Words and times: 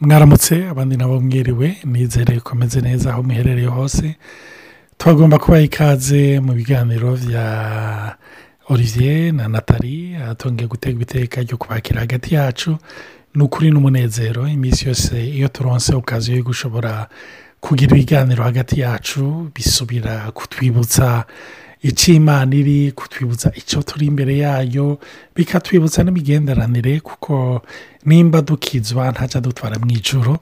mwaramutse 0.00 0.68
abandi 0.68 0.96
nabo 0.96 1.20
mwiriwe 1.20 1.76
nizere 1.84 2.40
ko 2.40 2.52
ameze 2.52 2.80
neza 2.80 3.10
aho 3.12 3.22
muherereye 3.22 3.66
hose. 3.68 4.16
Tubagomba 4.98 5.38
kubaha 5.38 5.62
ikaze 5.62 6.40
mu 6.40 6.52
biganiro 6.54 7.16
bya 7.16 8.16
olivier 8.68 9.32
na 9.34 9.48
natali 9.48 10.16
atongeye 10.16 10.68
gutega 10.68 11.02
iteka 11.02 11.40
ryo 11.42 11.56
kubakira 11.56 12.00
hagati 12.00 12.34
yacu. 12.34 12.76
Ni 13.34 13.42
ukuri 13.42 13.70
n'umunezero 13.70 14.48
iminsi 14.48 14.88
yose 14.88 15.26
iyo 15.36 15.48
turonse 15.48 15.94
ukazi 15.94 16.36
yo 16.36 16.42
gushobora 16.42 17.08
kugira 17.60 17.96
ibiganiro 17.96 18.44
hagati 18.44 18.80
yacu 18.80 19.50
bisubira 19.54 20.30
kutwibutsa 20.32 21.24
imana 22.08 22.54
iri 22.56 22.92
kutwibutsa 22.92 23.52
icyo 23.54 23.82
turi 23.82 24.06
imbere 24.06 24.36
yayo 24.38 24.98
bikatwibutsa 25.36 26.02
n'imigenderanire 26.04 27.00
kuko 27.00 27.62
nimba 28.06 28.42
dukizwa 28.42 29.10
ntajya 29.10 29.40
dutwara 29.40 29.78
mu 29.78 29.90
ijoro 29.90 30.38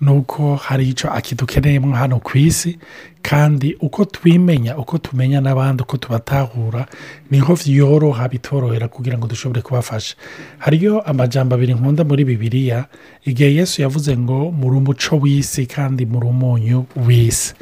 ni 0.00 0.10
uko 0.10 0.56
hari 0.56 0.88
icyo 0.88 1.12
akidukeneyemo 1.12 1.96
hano 1.96 2.18
ku 2.20 2.38
isi 2.38 2.78
kandi 3.22 3.74
uko 3.80 4.04
twimenya 4.04 4.76
uko 4.76 4.98
tumenya 4.98 5.40
n'abandi 5.40 5.82
uko 5.82 5.96
tubatahura 5.96 6.86
ni 7.30 7.38
ho 7.38 7.56
byoroha 7.56 8.28
bitorohera 8.28 8.88
kugira 8.88 9.18
ngo 9.18 9.26
dushobore 9.26 9.62
kubafasha 9.62 10.16
hariyo 10.58 11.00
amajambo 11.00 11.54
abiri 11.54 11.74
nkunda 11.74 12.04
muri 12.04 12.24
bibiliya 12.24 12.84
igihe 13.24 13.54
yesu 13.54 13.82
yavuze 13.82 14.16
ngo 14.16 14.50
muri 14.52 14.76
umuco 14.76 15.16
w'isi 15.16 15.66
kandi 15.66 16.06
muri 16.06 16.26
umunyu 16.26 16.84
w'isi. 16.96 17.54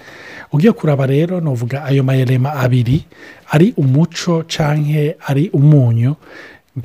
Ugiye 0.53 0.73
kuraba 0.73 1.07
rero 1.07 1.41
nuvuga 1.41 1.85
ayo 1.85 2.03
mayerema 2.05 2.53
abiri 2.53 3.05
ari 3.51 3.73
umuco 3.77 4.43
cyangwa 4.49 5.15
ari 5.27 5.49
umunyu 5.53 6.15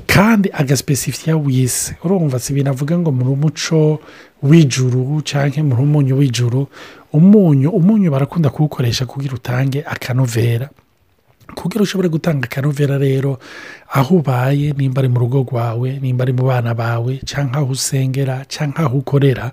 kandi 0.07 0.49
agasipesifiya 0.53 1.37
w'isi 1.37 1.95
urumva 2.03 2.39
si 2.39 2.53
ibintu 2.53 2.69
avuga 2.69 2.97
ngo 2.99 3.11
muri 3.11 3.29
umuco 3.33 3.99
w'ijuru 4.43 5.21
cyangwa 5.25 5.63
muri 5.63 5.81
umunyu 5.81 6.13
w'ijuru 6.19 6.67
umunyu 7.13 7.69
umunyu 7.69 8.11
barakunda 8.11 8.49
kuwukoresha 8.49 9.05
kugira 9.05 9.33
utange 9.33 9.81
akanovera. 9.85 10.69
Kugira 11.55 11.81
ushobore 11.83 12.09
gutanga 12.09 12.45
akanovera 12.45 12.97
rero 13.01 13.39
aho 13.93 14.15
ubaye 14.21 14.73
nimba 14.77 14.99
ari 15.01 15.09
mu 15.09 15.19
rugo 15.19 15.41
rwawe 15.41 15.97
nimba 16.01 16.21
ari 16.23 16.33
mu 16.37 16.43
bana 16.45 16.73
bawe 16.77 17.17
cyangwa 17.25 17.57
aho 17.65 17.71
usengera 17.73 18.45
cyangwa 18.45 18.85
aho 18.85 18.97
ukorera 19.01 19.51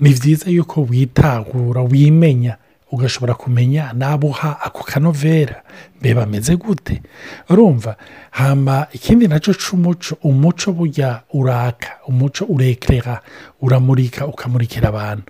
ni 0.00 0.10
byiza 0.16 0.48
yuko 0.50 0.88
witahura 0.88 1.82
wimenya 1.84 2.56
ugashobora 2.94 3.34
kumenya 3.34 3.92
n'abo 3.92 4.28
uha 4.28 4.60
ako 4.64 4.84
kanovera. 4.84 5.62
Mbe 6.00 6.14
bameze 6.14 6.56
gute? 6.56 7.02
Urumva 7.50 7.96
hamba 8.30 8.88
ikindi 8.92 9.28
na 9.28 9.40
cyo 9.40 9.54
cy'umuco 9.54 10.16
umuco 10.22 10.72
burya 10.72 11.20
uraka 11.32 11.88
umuco 12.08 12.44
urekerera 12.44 13.20
uramurika 13.62 14.26
ukamurikira 14.26 14.88
abantu. 14.88 15.22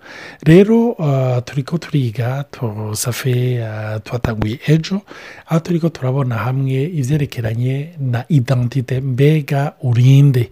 Rero 0.43 0.97
turi 1.45 1.63
ko 1.63 1.79
turiga 1.79 2.45
tusafe 2.51 3.63
twatanguye 4.05 4.59
ejo 4.67 5.01
aho 5.47 5.61
turi 5.61 5.81
ko 5.81 5.89
turabona 5.89 6.35
hamwe 6.37 6.83
ibyerekeranye 6.91 7.95
na 8.01 8.25
idantite 8.29 9.01
mbega 9.01 9.73
urinde! 9.83 10.51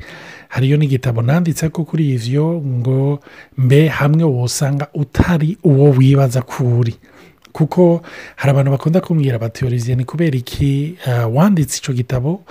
Hariyo 0.53 0.77
n'igitabo 0.77 1.22
nanditse 1.22 1.69
ko 1.72 1.84
kuri 1.89 2.12
ivyo 2.12 2.61
ngo 2.61 3.20
mbe 3.58 3.89
hamwe 3.89 4.25
wosanga 4.25 4.86
utari 4.95 5.56
uwo 5.64 5.91
wibaza 5.97 6.42
ko 6.45 6.64
uri 6.78 6.95
kuko 7.53 8.00
hari 8.36 8.50
abantu 8.50 8.70
bakunda 8.70 9.00
kumbwira 9.00 9.39
bati 9.39 9.64
olivier 9.64 9.97
ni 9.97 10.05
kubera 10.05 10.36
iki? 10.36 10.97
Wanditse 11.33 11.78
icyo 11.78 11.92
gitabo 11.95 12.45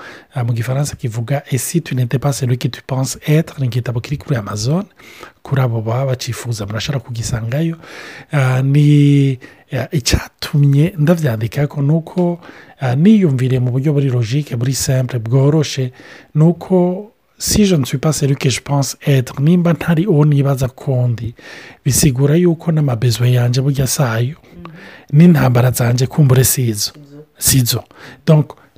mu 0.46 0.54
gifaransa 0.54 0.94
kivuga 0.96 1.42
esi 1.52 1.82
tunete 1.82 2.20
pase 2.20 2.46
ruki 2.46 2.70
tu 2.70 2.82
pense 2.86 3.18
etre 3.26 3.58
ni 3.60 3.66
igitabo 3.66 3.98
kiri 4.00 4.18
kuri 4.18 4.36
amazon 4.38 4.86
kuri 5.42 5.62
abo 5.62 5.82
baba 5.82 6.06
bacifuza 6.06 6.66
murashobora 6.66 7.02
kugisangayo. 7.06 7.78
Ni 8.64 9.40
icyatumye 9.92 10.94
ndabyandika 10.98 11.68
ko 11.68 11.82
ni 11.82 11.92
uko 11.92 12.40
niyumvire 12.98 13.60
mu 13.60 13.72
buryo 13.72 13.94
buri 13.94 14.10
logike 14.10 14.56
buri 14.56 14.74
simple 14.74 15.20
bworoshe 15.20 15.92
ni 16.36 16.44
uko 16.44 17.11
si 17.42 17.66
je 17.66 17.76
ne 17.76 17.86
suis 17.86 17.98
pas 17.98 18.14
celui 18.14 18.36
que 18.36 18.50
je 18.50 18.62
pense 18.62 18.96
être 19.08 19.42
nimba 19.42 19.74
ntari 19.74 20.06
uwo 20.08 20.26
nibaza 20.26 20.68
kundi. 20.68 21.34
Bisigura 21.86 22.36
yuko 22.36 22.72
n'amabezo 22.72 23.26
yanjye 23.26 23.62
burya 23.62 23.88
sayo 23.88 24.36
n'intambara 25.14 25.72
zanjye 25.72 26.08
kumbure 26.08 26.44
sizo. 26.44 26.92
Sizo. 27.38 27.84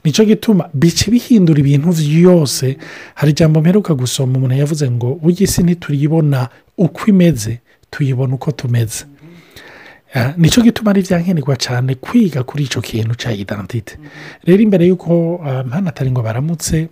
Nicyo 0.03 0.25
gituma 0.25 0.69
bice 0.73 1.11
bihindura 1.11 1.59
ibintu 1.59 1.91
byose 1.93 2.77
hari 3.15 3.31
ijambo 3.31 3.61
mperuka 3.61 3.93
gusoma 3.93 4.37
umuntu 4.37 4.55
yavuze 4.55 4.91
ngo 4.91 5.15
burya 5.21 5.43
isi 5.43 5.63
ntituribona 5.63 6.49
uko 6.77 7.05
imeze 7.07 7.59
tuyibona 7.89 8.35
uko 8.35 8.51
tumeze. 8.51 9.05
Nicyo 10.37 10.63
gituma 10.63 10.91
ari 10.91 11.01
ibyankenerwa 11.01 11.55
cyane 11.55 11.95
kwiga 11.95 12.43
kuri 12.43 12.63
icyo 12.63 12.81
kintu 12.81 13.15
cya 13.15 13.31
idantite 13.31 13.97
rero 14.43 14.61
imbere 14.63 14.87
y'uko 14.87 15.37
hano 15.71 15.89
atari 15.89 16.11
ngo 16.11 16.21
baramutse 16.21 16.87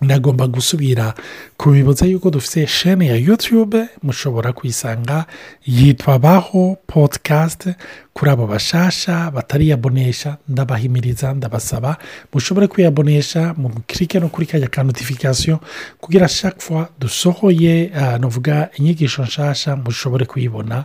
nagomba 0.00 0.46
gusubira 0.46 1.14
kubibutsa 1.56 2.06
yuko 2.06 2.30
dufite 2.30 2.66
shene 2.66 3.06
ya 3.06 3.16
yutube 3.16 3.86
mushobora 4.02 4.52
kuyisanga 4.52 5.24
yitwa 5.66 6.18
baho 6.18 6.76
podikasti 6.86 7.74
kuri 8.12 8.30
abo 8.30 8.46
bashasha 8.46 9.30
batariyabonesha 9.30 10.36
ndabahimiriza 10.48 11.34
ndabasaba 11.34 11.96
mushobore 12.34 12.66
kwiyabonesha 12.66 13.54
mu 13.56 13.68
kirike 13.86 14.20
no 14.20 14.28
kuri 14.28 14.46
kajya 14.46 14.68
ka 14.68 14.82
notifikasiyo 14.82 15.60
kugira 16.00 16.28
shakwa 16.28 16.88
dusohoye 17.00 17.90
nuvuga 18.20 18.68
inyigisho 18.76 19.22
nshasha 19.22 19.76
mushobore 19.76 20.24
kuyibona. 20.24 20.84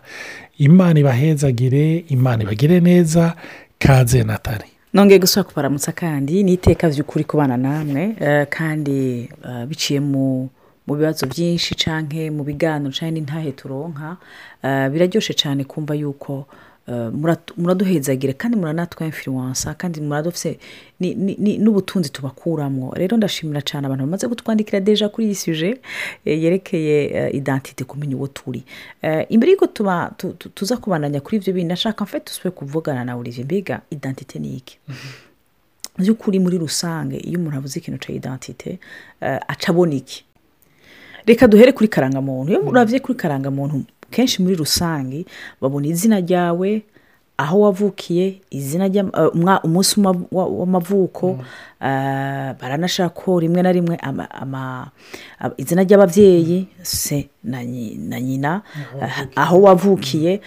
Imana 0.58 1.00
ibahezagire 1.00 1.98
imana 2.10 2.44
ibagire 2.44 2.80
neza. 2.80 3.36
Kaze 3.80 4.24
natari 4.24 4.66
nongeye 4.96 5.20
gusaba 5.20 5.44
kubaramutsa 5.50 5.92
kandi 5.92 6.44
n'iteka 6.44 6.88
by'ukuri 6.90 7.24
kubana 7.28 7.58
namwe 7.58 8.04
kandi 8.50 9.30
biciye 9.68 10.00
mu 10.00 10.48
bibazo 10.88 11.28
byinshi 11.28 11.76
cyangwa 11.76 12.32
mu 12.32 12.44
biganiro 12.48 12.92
cyangwa 12.96 13.12
n'intahe 13.20 13.52
turonka 13.52 14.16
biraryoshye 14.64 15.34
cyane 15.36 15.64
kumva 15.68 15.94
yuko 16.00 16.48
muraduhezagire 17.58 18.34
kandi 18.34 18.58
muranatwa 18.58 19.06
influensa 19.06 19.74
kandi 19.74 20.02
muradufite 20.02 20.60
n'ubutunzi 21.64 22.10
tubakuramo 22.10 22.94
rero 22.96 23.18
ndashimira 23.18 23.62
cyane 23.62 23.86
abantu 23.88 24.04
bamaze 24.06 24.28
kutwandikira 24.28 24.80
deja 24.80 25.10
kuri 25.10 25.26
iyi 25.28 25.36
suje 25.36 25.78
yerekeye 26.26 27.30
idantite 27.34 27.84
kumenya 27.84 28.16
uwo 28.18 28.28
turi. 28.28 28.64
Imbere 29.30 29.52
y'uko 29.52 29.68
tuza 30.54 30.78
kubandanya 30.78 31.22
kuri 31.22 31.38
ibyo 31.38 31.54
bintu 31.54 31.70
nashaka 31.70 32.04
mfite 32.06 32.26
dusubire 32.26 32.52
kuvugana 32.52 33.04
na 33.06 33.16
olivier 33.16 33.46
mbega 33.46 33.82
idantite 33.90 34.40
ni 34.40 34.54
iki? 34.58 34.80
By'ukuri 35.98 36.40
muri 36.40 36.58
rusange 36.58 37.18
iyo 37.18 37.40
umuntu 37.40 37.58
avuze 37.58 37.80
ikintu 37.80 38.00
cya 38.00 38.14
idantite 38.14 38.80
aca 39.22 39.70
abona 39.70 39.94
iki? 39.96 40.24
Reka 41.26 41.48
duhere 41.48 41.72
kuri 41.72 41.88
karangamuntu. 41.90 42.52
Iyo 42.52 42.62
urabye 42.62 43.00
kuri 43.00 43.18
karangamuntu 43.18 43.82
kenshi 44.16 44.40
muri 44.42 44.56
rusange 44.56 45.26
babona 45.62 45.88
izina 45.92 46.24
ryawe 46.24 46.82
aho 47.38 47.60
wavukiye 47.68 48.40
izina 48.50 48.88
umunsi 49.68 50.00
w'amavuko 50.32 51.36
baranashaka 52.62 53.10
ko 53.12 53.40
rimwe 53.44 53.60
na 53.62 53.72
rimwe 53.76 54.00
izina 55.58 55.84
ry'ababyeyi 55.84 56.68
se 56.82 57.28
na 57.44 58.20
nyina 58.22 58.62
aho 59.36 59.62
wavukiye. 59.62 60.40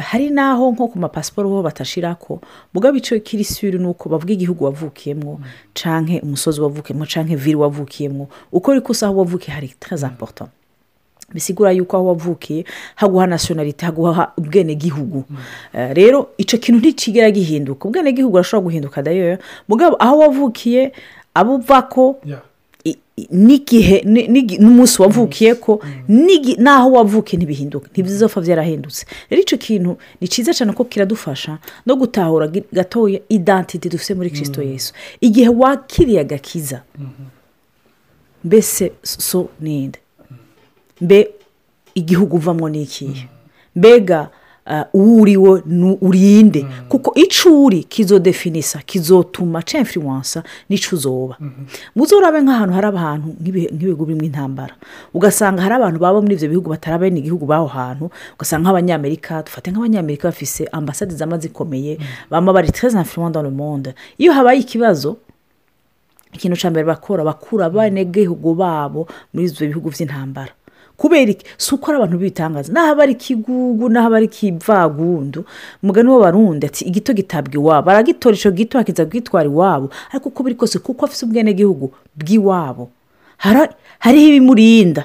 hari 0.00 0.30
n'aho 0.32 0.72
nko 0.72 0.88
ku 0.88 0.98
mapasiporo 0.98 1.48
ho 1.52 1.62
batashira 1.62 2.14
ko 2.16 2.40
mugabo 2.74 2.96
icyo 2.96 3.20
kiri 3.20 3.44
suri 3.44 3.76
ni 3.78 3.86
uko 3.86 4.08
bavuga 4.08 4.32
igihugu 4.32 4.64
wavukiyemo 4.64 5.40
cyangwa 5.76 6.22
umusozi 6.24 6.60
wavukiyemo 6.60 7.04
cyangwa 7.06 7.36
viri 7.36 7.56
wavukiyemo 7.60 8.28
uko 8.52 8.70
uri 8.70 8.80
kose 8.80 9.04
aho 9.04 9.16
wavukiye 9.20 9.52
hari 9.54 9.68
teza 9.78 10.08
poto 10.08 10.48
bisigura 11.32 11.72
yuko 11.72 11.96
aho 11.96 12.06
wavukiye 12.06 12.64
haguha 12.94 13.26
nasiyonarite 13.26 13.86
haguha 13.86 14.32
ubwenegihugu. 14.38 15.24
Rero 15.92 16.30
icyo 16.38 16.58
kintu 16.58 16.78
ntikigera 16.78 17.30
gihinduka. 17.30 17.88
Ubwenegihugu 17.88 18.34
urashobora 18.34 18.64
guhinduka 18.64 19.02
dayo 19.02 19.38
mugabo 19.68 19.96
aho 19.98 20.18
wavukiye 20.18 20.92
abo 21.34 21.54
uva 21.54 21.82
ko 21.82 22.18
n'igihe 23.30 24.02
n'umunsi 24.60 25.02
wavukiye 25.02 25.54
ko 25.54 25.78
n'aho 26.58 26.88
wavukiye 26.98 27.36
ntibihinduka 27.38 27.86
ntibizopfa 27.94 28.40
byarahindutse 28.42 29.06
rero 29.30 29.40
icyo 29.42 29.58
kintu 29.58 29.96
ni 30.20 30.26
cyiza 30.28 30.50
cyane 30.54 30.72
ko 30.74 30.82
kiradufasha 30.84 31.58
no 31.86 31.94
gutahura 31.96 32.50
gatoya 32.50 33.20
idantite 33.30 33.86
dufite 33.88 34.14
muri 34.18 34.30
kirisito 34.34 34.62
yesu. 34.62 34.92
Igihe 35.22 35.48
wakiriye 35.48 36.20
agakiza 36.26 36.82
mbese 38.44 38.92
so 39.02 39.48
ninde? 39.60 39.98
Mbe 41.00 41.30
igihugu 41.94 42.36
uvamo 42.36 42.68
ni 42.68 42.82
ikihe? 42.82 43.28
Mbega 43.76 44.28
uh, 44.66 44.82
uwo 45.00 45.20
uriwe 45.22 45.62
nu- 45.66 45.98
urinde. 46.00 46.66
Kuko 46.88 47.14
ico 47.14 47.64
uri 47.64 47.84
kizodefinisa 47.84 48.78
kizotuma 48.86 49.62
influensa 49.78 50.42
n'ico 50.70 50.96
uzoba. 50.96 51.36
Muzorabe 51.96 52.40
nk'ahantu 52.42 52.74
hari 52.74 52.86
abantu 52.86 53.28
nk'ibihugu 53.40 54.04
birimo 54.06 54.24
intambara. 54.24 54.74
Ugasanga 55.14 55.62
hari 55.62 55.74
abantu 55.74 55.98
baba 56.00 56.20
muri 56.22 56.34
ivyo 56.34 56.48
bihugu 56.48 56.70
batari 56.70 57.08
igihugu 57.18 57.46
b'aho 57.46 57.66
hantu. 57.66 58.10
Ugasanga 58.34 58.64
nk'abanyamerika 58.70 59.42
dufate 59.42 59.70
nk'abanyamerika 59.70 60.28
bafise 60.28 60.64
ambasade 60.72 61.14
zama 61.14 61.38
zikomeye 61.38 61.98
bama 62.30 62.52
bari 62.52 62.68
très 62.70 62.94
influent 62.94 63.30
dans 63.34 63.42
le 63.44 63.50
monde. 63.50 63.94
Iyo 64.18 64.32
habaye 64.32 64.60
ikibazo 64.60 65.16
ikintu 66.32 66.56
cya 66.56 66.70
mbere 66.70 66.86
bakora 66.86 67.24
bakura 67.24 67.66
abanegihugu 67.66 68.54
babo 68.54 69.06
muri 69.34 69.46
ibyo 69.46 69.66
bihugu 69.68 69.90
by'intambara 69.90 70.50
kubera 70.96 71.30
iki? 71.30 71.44
Si 71.58 71.74
uko 71.74 71.90
ari 71.90 71.96
abantu 71.98 72.18
b'ibitangaza 72.18 72.72
n'aho 72.72 73.00
ari 73.02 73.12
ikigugu 73.12 73.88
n'aho 73.88 74.14
ari 74.14 74.26
ikivwagundu 74.30 75.44
umugani 75.82 76.08
w'abarundi 76.08 76.66
ati 76.66 76.84
igito 76.84 77.12
gitabwa 77.12 77.54
iwabo. 77.54 77.86
Baragitora 77.86 78.34
icyo 78.36 78.50
gito 78.50 78.78
bakiza 78.78 79.06
kwitwara 79.06 79.46
iwabo. 79.48 79.90
Ariko 80.10 80.28
uko 80.28 80.42
biri 80.42 80.54
kose 80.56 80.78
kuko 80.78 81.04
afite 81.06 81.26
ubwenegihugu 81.26 81.92
bw'iwabo. 82.16 82.90
Hariho 83.98 84.26
ibimurinda. 84.28 85.04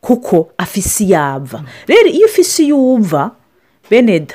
Kuko 0.00 0.50
afise 0.58 1.04
iyava. 1.04 1.62
Rero 1.86 2.08
iyo 2.08 2.26
ufise 2.26 2.64
iyo 2.64 2.76
uva 2.94 3.30
beneda 3.90 4.34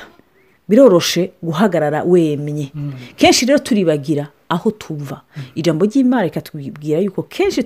biroroshe 0.70 1.32
guhagarara 1.44 2.04
wemye. 2.04 2.72
Kenshi 3.16 3.46
rero 3.46 3.60
turibagira 3.60 4.28
aho 4.50 4.72
tuva. 4.72 5.22
Ijambo 5.56 5.86
ry'imana 5.86 6.24
rikatubwira 6.24 7.00
yuko 7.02 7.24
kenshi 7.24 7.64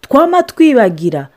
twama 0.00 0.42
twibagira 0.42 1.28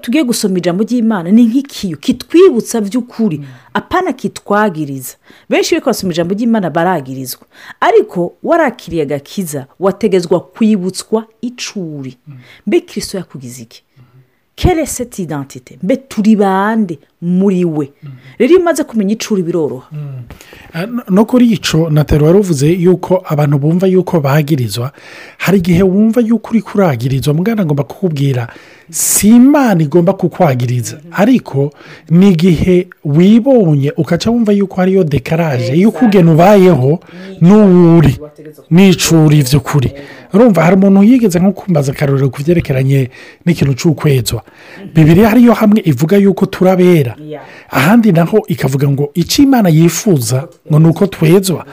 tugiye 0.00 0.24
gusoma 0.24 0.58
ijambo 0.58 0.84
ry'imana 0.84 1.30
ni 1.30 1.44
nk'ikiyo 1.46 1.96
kitwibutsa 1.96 2.80
by'ukuri 2.80 3.40
apana 3.74 4.12
kitwagiriza. 4.12 5.16
Benshi 5.50 5.74
iyo 5.74 5.84
basoma 5.84 6.12
ijambo 6.12 6.34
ry'imana 6.34 6.70
baragirizwa. 6.70 7.46
Ariko 7.80 8.34
warakiriye 8.42 9.02
agakiza 9.02 9.66
wategezwa 9.80 10.40
kwibutswa 10.40 11.26
icuri. 11.40 12.16
Mbe 12.66 12.80
kirisito 12.80 13.18
yakugize 13.18 13.62
iki? 13.62 13.82
Kere 14.56 14.86
seti 14.86 15.22
identite 15.22 15.78
mbe 15.82 15.96
turi 15.96 16.36
bande 16.36 16.98
muri 17.22 17.64
we? 17.64 17.92
Rero 18.38 18.50
iyo 18.52 18.60
umaze 18.60 18.84
kumenya 18.84 19.12
icuri 19.12 19.42
biroroha. 19.42 19.88
No- 20.86 21.02
no 21.10 21.24
kuri 21.24 21.46
ico 21.52 21.90
natero 21.90 22.26
wari 22.26 22.38
uvuze 22.38 22.68
yuko 22.72 23.24
abantu 23.28 23.58
bumva 23.58 23.86
yuko 23.86 24.20
bagirizwa 24.20 24.92
hari 25.38 25.58
igihe 25.58 25.82
wumva 25.82 26.20
yuko 26.20 26.50
uri 26.50 26.62
kuragirizwa. 26.62 27.34
Mugana 27.34 27.62
agomba 27.62 27.84
kukubwira 27.84 28.48
si 28.90 29.28
imana 29.28 29.82
igomba 29.82 30.12
kukwagiriza. 30.12 30.96
Ariko 31.12 31.72
ni 32.10 32.30
igihe 32.30 32.88
wibonye 33.04 33.92
ukaca 33.96 34.30
wumva 34.30 34.52
yuko 34.52 34.76
hariyo 34.76 35.04
dekaraje. 35.04 35.72
Yuko 35.74 36.04
ugena 36.04 36.32
ubayeho 36.32 37.00
n'uwuri 37.40 38.18
n'icuri 38.70 39.42
by'ukuri 39.42 39.92
urumva 40.38 40.62
hari 40.64 40.76
umuntu 40.76 41.02
yigeze 41.04 41.38
nko 41.38 41.52
kumbaza 41.52 41.92
akarorero 41.92 42.30
ku 42.30 42.42
byerekeranye 42.42 43.10
n'ikintu 43.46 43.74
cy'ukwezwa 43.74 44.42
bibiri 44.94 45.22
hariyo 45.22 45.52
hamwe 45.52 45.80
ivuga 45.84 46.16
yuko 46.16 46.46
turabera. 46.46 47.14
Ahandi 47.70 48.12
naho 48.12 48.42
ikavuga 48.48 48.88
ngo 48.88 49.10
icyo 49.14 49.44
imana 49.44 49.68
yifuza 49.68 50.48
ngo 50.70 50.78
ni 50.78 50.86
uko 50.88 51.06
twezwa. 51.06 51.64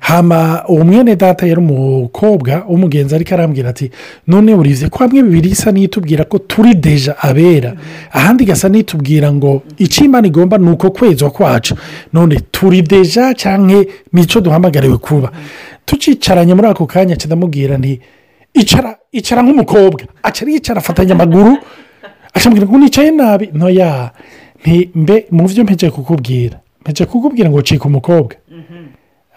Hama 0.00 0.62
uwo 0.68 0.84
mwene 0.84 1.16
data 1.16 1.46
yari 1.46 1.60
umukobwa 1.60 2.64
w'umugenzi 2.68 3.14
ariko 3.14 3.34
arambwira 3.34 3.70
ati 3.70 3.90
none 4.26 4.54
urize 4.54 4.88
ko 4.88 4.98
hamwe 4.98 5.22
bibiri 5.22 5.48
isa 5.50 5.72
n'itubwira 5.72 6.24
ko 6.24 6.38
turi 6.38 6.74
deja 6.74 7.14
abera? 7.18 7.74
Ahandi 8.12 8.44
igasa 8.44 8.68
n'itubwira 8.68 9.32
ngo 9.32 9.62
icyo 9.78 10.04
imana 10.04 10.26
igomba 10.26 10.58
ni 10.58 10.70
uko 10.70 10.90
kwezwa 10.90 11.30
kwacu. 11.30 11.74
None 12.12 12.40
turi 12.50 12.82
deja 12.82 13.34
cyangwa 13.34 13.84
ni 14.12 14.26
cyo 14.26 14.40
duhamagariwe 14.40 14.98
kuba? 14.98 15.32
Tucicaranye 15.86 16.54
muri 16.54 16.68
ako 16.68 16.86
kanya 16.86 17.14
ndamubwira 17.16 17.78
nti 17.78 18.00
icara 18.54 18.98
icara 19.12 19.42
nk'umukobwa. 19.42 20.02
Acara 20.22 20.50
yicara 20.52 20.78
afatanya 20.80 21.12
amaguru 21.14 21.56
ashambwira 22.34 22.66
ngo 22.66 22.78
nicaye 22.78 23.10
nabi. 23.10 23.46
Ntoya 23.54 24.10
mbe 24.94 25.26
mu 25.30 25.46
byo 25.48 25.64
mpeje 25.64 25.90
kukubwira. 25.90 26.60
Mpeje 26.80 27.04
kukubwira 27.06 27.50
ngo 27.50 27.62
cika 27.62 27.84
umukobwa. 27.84 28.34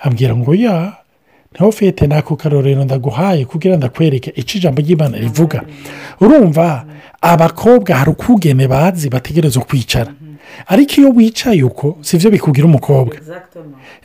Ambwira 0.01 0.35
ngo 0.35 0.55
ya 0.55 0.93
ni 1.51 1.59
ho 1.59 1.71
fete 1.71 2.07
nako 2.07 2.35
karorero 2.35 2.83
ndaguhaye 2.85 3.45
kugira 3.45 3.77
ndakwereke 3.77 4.33
icyo 4.35 4.57
ijambo 4.57 4.81
ry'imana 4.81 5.17
rivuga. 5.17 5.61
Urumva 6.21 6.85
abakobwa 7.21 7.95
hari 7.95 8.11
ukugene 8.11 8.67
bazi 8.67 9.09
bategereza 9.09 9.59
kwicara. 9.59 10.11
Ariko 10.67 10.93
iyo 11.01 11.09
wicaye 11.09 11.63
uko 11.63 11.97
si 12.01 12.17
byo 12.17 12.29
bikugira 12.31 12.65
umukobwa. 12.67 13.15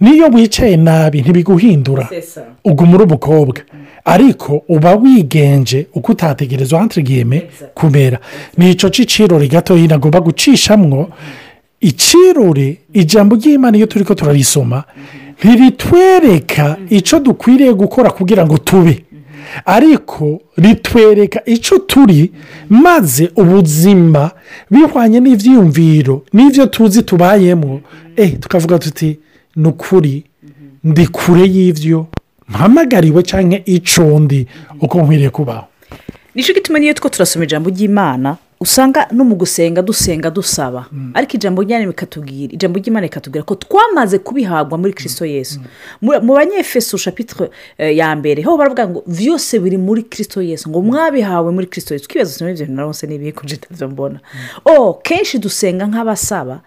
N'iyo 0.01 0.27
wicaye 0.35 0.77
nabi 0.77 1.21
ntibiguhindura. 1.23 2.09
Uguma 2.65 2.95
uri 2.95 3.05
umukobwa. 3.05 3.61
Ariko 4.05 4.63
uba 4.69 4.95
wigenje 4.95 5.87
uko 5.95 6.13
utategerezwa 6.13 6.79
hantirigiyeme 6.81 7.43
kumera 7.75 8.19
ni 8.59 8.71
icyo 8.71 8.89
cy'icirori 8.91 9.49
gatoya 9.49 9.87
nagomba 9.89 10.21
gucishamwo. 10.21 11.09
Icirori 11.81 12.79
ijambo 12.93 13.37
ry'imana 13.37 13.77
iyo 13.77 13.87
turi 13.87 14.05
ko 14.05 14.15
turarisoma 14.15 14.85
ntiritwereka 15.45 16.77
icyo 16.91 17.19
dukwiriye 17.21 17.73
gukora 17.73 18.11
kugira 18.11 18.47
ngo 18.47 18.59
tube 18.59 19.05
ariko 19.65 20.41
ritwereka 20.57 21.43
icyo 21.47 21.79
turi 21.79 22.33
maze 22.69 23.31
ubuzima 23.37 24.31
bihwanye 24.71 25.21
n'ibyiyumviro 25.21 26.23
n'ibyo 26.33 26.67
tuzi 26.67 27.03
tubayemo. 27.03 27.81
Eh 28.17 28.39
tukavuga 28.41 28.79
tuti 28.79 29.19
ni 29.57 29.69
ukuri 29.69 30.25
ndi 30.85 31.07
kure 31.07 31.45
y'ibyo 31.49 32.07
mpamagariwe 32.49 33.23
cyangwa 33.23 33.59
icundi 33.65 34.47
uko 34.81 34.99
nkwiriye 35.03 35.31
kubaho. 35.31 35.67
Nicyo 36.35 36.55
gituma 36.55 36.79
niyo 36.79 36.95
two 36.95 37.09
turasoma 37.09 37.45
ijambo 37.45 37.71
ry'imana 37.71 38.37
usanga 38.65 39.07
no 39.13 39.25
mu 39.25 39.35
gusenga 39.37 39.83
dusenga 39.83 40.31
dusaba. 40.33 40.87
Ariko 41.15 41.33
ijambo 41.37 41.63
ry'imana 41.63 41.87
rikatubwira 41.93 42.53
ijambo 42.57 42.79
ry'imana 42.81 43.07
rikatubwira 43.07 43.45
ko 43.45 43.55
twamaze 43.55 44.19
kubihabwa 44.19 44.79
muri 44.81 44.93
kirisito 44.97 45.27
yesu. 45.29 45.61
Mu 46.01 46.13
mu 46.25 46.33
banyefeso 46.35 46.97
shapitire 46.97 47.51
eh, 47.79 47.93
ya 47.97 48.17
mbere 48.17 48.43
ho 48.43 48.57
baravuga 48.57 48.89
ngo 48.89 49.05
byose 49.07 49.59
biri 49.61 49.77
muri 49.77 50.03
kirisito 50.09 50.41
yesu 50.43 50.71
ngo 50.73 50.81
mwabihawe 50.83 51.53
muri 51.53 51.67
kirisito 51.69 51.95
yesu. 51.95 52.09
Twibaza 52.09 52.31
usoma 52.33 52.51
ibyo 52.51 52.65
bintu 52.67 52.77
narose 52.81 53.07
n'ibihe 53.07 53.33
kuje 53.33 53.57
ntabyo 53.61 53.89
mbona. 53.89 54.19
O 54.65 54.95
kenshi 55.05 55.39
dusenga 55.39 55.85
nk'abasaba 55.87 56.61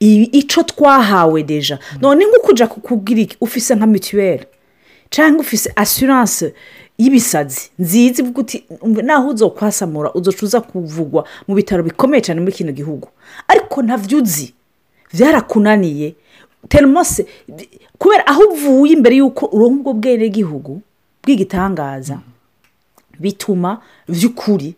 ico 0.00 0.62
twahawe 0.62 1.42
deja. 1.42 1.78
None 2.02 2.24
nko 2.26 2.38
kujya 2.46 2.66
kukubwira 2.66 3.20
iki 3.20 3.36
ufise 3.40 3.74
nka 3.74 3.86
mituweli 3.86 4.46
cyangwa 5.10 5.40
ufise 5.40 5.72
asiranse 5.76 6.54
y'ibisazi 6.98 7.70
nziza 7.78 8.22
ivuga 8.22 8.40
uti 8.40 8.64
"Umve, 8.82 9.02
naho 9.02 9.28
uzo 9.30 9.50
kwasamura 9.50 10.12
uzoca 10.14 10.60
kuvugwa 10.60 11.24
mu 11.46 11.54
bitaro 11.54 11.82
bikomeye 11.82 12.20
cyane 12.22 12.40
muri 12.40 12.52
kino 12.52 12.72
gihugu. 12.72 13.08
Ariko 13.48 13.82
ntabyo 13.82 14.18
uzi 14.18 14.54
byarakunaniye 15.14 16.14
terimose 16.68 17.26
kubera 17.98 18.26
aho 18.26 18.42
uvuye 18.50 18.92
imbere 18.98 19.16
y'uko 19.16 19.46
uronka 19.46 19.78
ubwo 19.80 19.92
bwenegihugu 19.94 20.82
bw'igitangaza 21.22 22.18
bituma 23.18 23.80
by'ukuri 24.08 24.74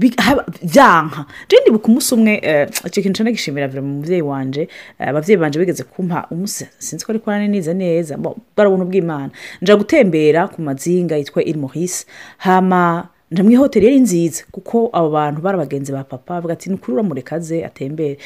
byanka 0.00 1.20
rero 1.48 1.60
ndibuka 1.62 1.86
umunsi 1.88 2.10
umwe 2.14 2.32
eh, 2.42 2.68
icyo 2.86 3.02
kintu 3.02 3.16
cyane 3.20 3.32
gishimira 3.36 3.68
vire 3.68 3.80
mu 3.84 3.92
mubyeyi 4.00 4.22
wanje 4.22 4.62
eh, 4.98 5.08
ababyeyi 5.08 5.36
banje 5.40 5.58
bigeze 5.60 5.82
kumpa 5.84 6.26
umunsi 6.32 6.64
sinzi 6.78 7.04
ko 7.04 7.12
ariko 7.12 7.28
neza 7.36 7.74
neza 7.74 8.16
bo, 8.16 8.36
bwari 8.56 8.68
ubuntu 8.70 8.86
bw'imana 8.88 9.30
nja 9.62 9.76
gutembera 9.76 10.48
ku 10.48 10.62
mazinga 10.62 11.16
yitwa 11.16 11.42
iri 11.44 11.58
mohisi 11.58 12.06
hama 12.38 13.08
mu 13.30 13.50
ihoteli 13.50 13.86
yari 13.86 14.00
nziza 14.00 14.42
kuko 14.50 14.90
abo 14.92 15.10
bantu 15.10 15.40
bari 15.42 15.54
abagenzi 15.54 15.92
ba 15.92 16.04
papa 16.04 16.34
bavuga 16.34 16.52
ati 16.54 16.70
nukuri 16.70 16.94
uramurekaze 16.94 17.64
atembere. 17.64 18.18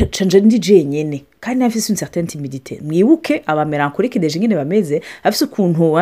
Nca 0.00 0.24
nje 0.24 0.40
ndi 0.40 0.58
jenyene 0.58 1.24
kandi 1.40 1.58
nafise 1.64 1.92
une 1.92 2.26
timidite 2.26 2.80
mwibuke 2.82 3.42
abamerankorike 3.46 4.18
deje 4.18 4.38
nyine 4.40 4.56
bameze 4.56 5.00
afise 5.22 5.44
ukuntu 5.44 5.94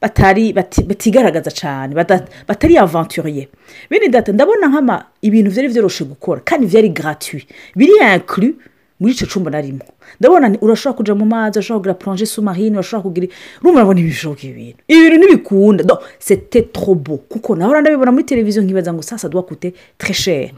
batari 0.00 0.52
bati- 0.52 0.84
batigaragaza 0.84 1.50
cyane 1.50 1.94
bata- 1.94 2.28
batari 2.48 2.76
aventuriye 2.76 3.48
bene 3.90 4.08
data 4.08 4.32
ndabona 4.32 4.68
nk'ama 4.68 5.04
ibintu 5.22 5.50
byari 5.50 5.68
byoroshe 5.72 6.04
gukora 6.04 6.40
kandi 6.44 6.66
byari 6.66 6.88
gratuit. 6.92 7.48
Biri 7.76 7.92
inclus 8.14 8.54
muri 9.00 9.12
icyo 9.12 9.26
cyumba 9.26 9.50
narimo. 9.50 9.84
Ndabona 10.20 10.56
urashobora 10.60 10.96
kujya 10.96 11.14
mu 11.14 11.24
mazi 11.26 11.58
urashobora 11.58 11.78
kugira 11.80 11.94
plonge 11.98 12.26
sumarine 12.26 12.76
urashobora 12.78 13.02
kugira 13.02 13.26
urumva 13.62 13.78
urabona 13.80 14.00
ibishoboka 14.00 14.42
ibintu. 14.46 14.78
Ibintu 14.88 15.16
ntibikunda. 15.18 15.82
Do 15.84 15.98
sete 16.18 16.62
trobo 16.72 17.16
kuko 17.28 17.56
naho 17.56 17.80
ndabibona 17.80 18.12
muri 18.12 18.24
televiziyo 18.24 18.62
nkibaza 18.62 18.92
ngo 18.94 19.02
sasa 19.02 19.28
duwa 19.28 19.42
kute 19.42 19.74
treshere 19.98 20.54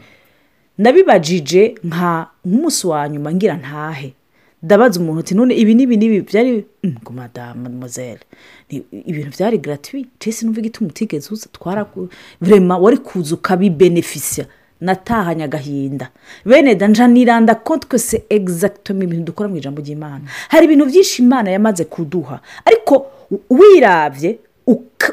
nabibajije 0.77 1.75
nka 1.83 2.27
nk'umunsi 2.45 2.87
wa 2.87 3.09
nyuma 3.09 3.33
ngira 3.33 3.55
ntahe. 3.57 4.13
Ndabaza 4.63 4.99
umuntu 4.99 5.19
uti 5.19 5.35
none 5.35 5.53
ibi 5.55 5.73
n'ibi 5.75 5.97
n'ibi 5.97 6.21
byari 6.21 6.65
Mm, 6.83 6.95
ngo 7.03 7.11
madamu 7.13 7.69
ni- 8.69 8.83
ibintu 9.05 9.29
byari 9.37 9.57
gratuit? 9.57 10.07
Cese 10.19 10.45
numva 10.45 10.59
igituma 10.59 10.89
utigeze 10.89 11.29
uza 11.33 11.47
twara 11.51 11.85
vrema 12.41 12.77
wari 12.77 12.97
kuza 12.97 13.35
ukabibenefisiya 13.35 14.45
natahanye 14.81 15.43
agahinda 15.43 16.09
bene 16.45 16.75
danja 16.75 17.07
niranda 17.07 17.55
ko 17.55 17.77
twese 17.77 18.23
egizagitoma 18.29 19.03
ibintu 19.03 19.25
dukora 19.33 19.49
mu 19.49 19.57
ijambo 19.57 19.81
ry'imana 19.81 20.25
hari 20.49 20.65
ibintu 20.65 20.85
byinshi 20.85 21.21
imana 21.23 21.51
yamaze 21.51 21.83
kuduha 21.85 22.39
ariko 22.65 23.05
wirabye 23.49 24.37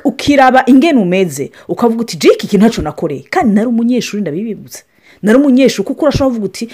ukiraba 0.05 0.63
ingene 0.67 0.99
umeze 1.01 1.51
ukavuga 1.69 2.01
uti 2.03 2.17
jiki 2.17 2.47
iki 2.47 2.57
ntacyo 2.59 2.83
nakoreye 2.83 3.23
kandi 3.31 3.55
nari 3.55 3.69
umunyeshuri 3.69 4.21
ndabibibutse 4.23 4.83
nari 5.23 5.39
umunyeshuri 5.39 5.87
kuko 5.87 6.03
urashobora 6.05 6.29
kuvuga 6.35 6.47
uti 6.47 6.69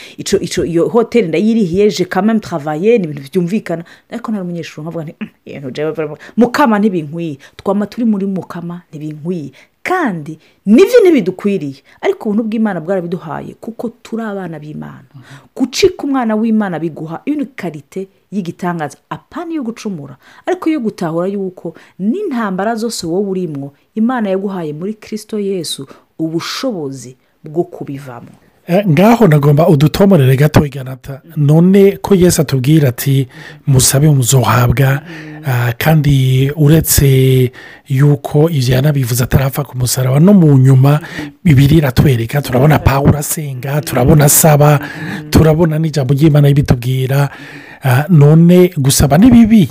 iyo 0.70 0.88
hoteli 0.88 1.28
ndayirihiye 1.28 1.90
je 1.90 2.04
kameme 2.04 2.40
travaye 2.40 2.98
ni 2.98 3.04
ibintu 3.04 3.22
byumvikana 3.32 3.84
ariko 4.10 4.32
nari 4.32 4.42
umunyeshuri 4.44 4.82
nkavuga 4.82 5.12
"Mm, 5.20 6.16
mukama 6.36 6.78
ntibinkwiye 6.78 7.38
twama 7.56 7.86
turi 7.86 8.04
muri 8.06 8.26
mukama 8.26 8.82
ntibinkwiye 8.90 9.50
kandi 9.82 10.38
ni 10.66 10.84
byo 10.84 10.98
ntibidukwiriye. 11.02 11.82
Ariko 12.00 12.28
ubuntu 12.28 12.42
bw'imana 12.48 12.80
bwarabiduhaye 12.80 13.54
kuko 13.60 13.88
turi 14.02 14.22
abana 14.22 14.58
b'imana. 14.58 15.08
Gucika 15.56 16.04
umwana 16.04 16.34
w'imana 16.36 16.78
biguha 16.78 17.22
karite 17.56 18.08
y'igitangaza 18.30 18.98
apana 19.10 19.54
yo 19.54 19.62
gucumura. 19.62 20.16
Ariko 20.46 20.70
yo 20.70 20.80
gutahura 20.80 21.26
yuko 21.26 21.74
n'intambara 21.98 22.74
zose 22.74 23.06
wowe 23.06 23.28
urimwo 23.30 23.72
imana 23.94 24.30
yaguhaye 24.30 24.72
muri 24.72 24.94
kirisito 24.94 25.38
yesu 25.38 25.88
ubushobozi 26.18 27.16
bwo 27.44 27.64
kubivamo. 27.64 28.32
Ngaho 28.88 29.26
nagomba 29.26 29.68
udutomorere 29.68 30.36
gato 30.36 30.66
iganata 30.66 31.20
none 31.36 31.96
ko 32.02 32.14
yesu 32.14 32.42
atubwira 32.42 32.88
ati 32.88 33.28
musabe 33.66 34.08
muzohabwa. 34.10 35.02
Ah, 35.46 35.72
kandi 35.78 36.50
uretse 36.56 37.50
yuko 37.88 38.50
ibyo 38.50 38.74
yanabivuze 38.74 39.24
atarapfa 39.24 39.64
ku 39.64 39.72
musaraba 39.78 40.20
no 40.20 40.32
mu 40.32 40.58
nyuma 40.58 41.00
bibiri 41.44 41.76
iratwereka 41.80 42.42
turabona 42.42 42.78
pawuro 42.78 43.18
asenga 43.18 43.80
turabona 43.80 44.24
asaba 44.24 44.78
turabona 45.30 45.78
n'ijambo 45.78 46.12
ry'imana 46.14 46.48
y'ibitubwira 46.48 47.28
Ah, 47.82 48.04
none 48.08 48.68
gusaba 48.76 49.16
ni 49.18 49.30
bibi. 49.30 49.64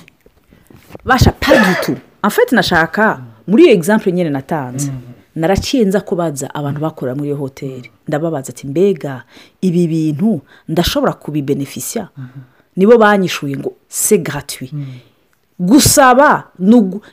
Basha 1.06 1.32
pagitu 1.32 1.94
afite 2.22 2.56
nashaka 2.56 3.22
muri 3.48 3.64
iyo 3.64 3.74
egisampure 3.74 4.12
nyine 4.12 4.30
natanze. 4.30 4.90
Naraciye 5.40 5.86
nza 5.86 6.02
kubaza 6.02 6.48
abantu 6.56 6.80
bakorera 6.82 7.16
muri 7.16 7.28
iyo 7.30 7.38
hoteli 7.38 7.90
ndababaza 8.08 8.50
ati 8.54 8.68
mbega 8.68 9.24
ibi 9.62 9.88
bintu 9.88 10.42
ndashobora 10.70 11.14
kubibenefisiya 11.14 12.08
nibo 12.76 12.98
banyishuye 12.98 13.58
ngo 13.58 13.72
se 13.88 14.18
garatwi 14.18 14.72
gusaba 15.60 16.44